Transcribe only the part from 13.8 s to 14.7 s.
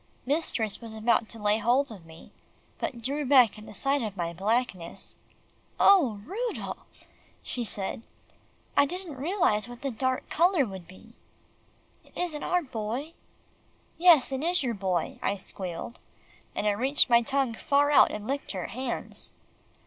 "Yes, it is